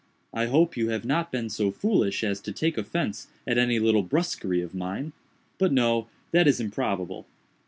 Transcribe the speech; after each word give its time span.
I 0.33 0.47
hope 0.47 0.75
you 0.75 0.89
have 0.89 1.05
not 1.05 1.31
been 1.31 1.47
so 1.51 1.69
foolish 1.69 2.23
as 2.23 2.39
to 2.41 2.51
take 2.51 2.75
offence 2.75 3.27
at 3.45 3.59
any 3.59 3.77
little 3.77 4.01
brusquerie 4.01 4.63
of 4.63 4.73
mine; 4.73 5.13
but 5.59 5.71
no, 5.71 6.07
that 6.31 6.47
is 6.47 6.59
improbable. 6.59 7.27